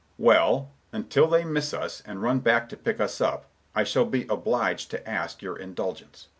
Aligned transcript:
Mr. 0.01 0.03
Richards: 0.03 0.25
"Well, 0.25 0.71
until 0.93 1.27
they 1.27 1.43
miss 1.45 1.75
us, 1.75 2.01
and 2.07 2.23
run 2.23 2.39
back 2.39 2.67
to 2.69 2.75
pick 2.75 2.99
us 2.99 3.21
up, 3.21 3.45
I 3.75 3.83
shall 3.83 4.05
be 4.05 4.25
obliged 4.29 4.89
to 4.89 5.07
ask 5.07 5.43
your 5.43 5.55
indulgence. 5.57 6.27